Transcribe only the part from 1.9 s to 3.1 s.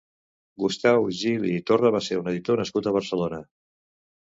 va ser un editor nascut a